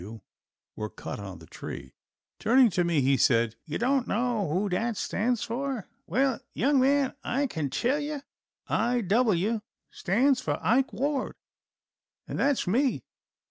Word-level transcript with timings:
W. 0.01 0.19
were 0.75 0.89
cut 0.89 1.19
on 1.19 1.37
the 1.37 1.45
tree. 1.45 1.93
Turning 2.39 2.71
to 2.71 2.83
me 2.83 3.01
he 3.01 3.17
said, 3.17 3.55
"You 3.65 3.77
don't 3.77 4.07
know 4.07 4.49
who 4.49 4.67
that 4.69 4.97
stands 4.97 5.43
for? 5.43 5.87
Well, 6.07 6.39
young 6.55 6.79
man, 6.79 7.13
I 7.23 7.45
kin 7.45 7.69
tell 7.69 7.99
you. 7.99 8.23
I. 8.67 9.01
W. 9.01 9.61
stands 9.91 10.41
for 10.41 10.57
Ike 10.63 10.91
Ward, 10.91 11.35
and 12.27 12.39
that's 12.39 12.65
me. 12.65 13.03